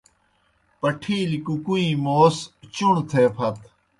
[0.79, 2.35] پٹِھیلیْ کُکُوئیں موس
[2.73, 3.55] چُݨوْ تھے پھت۔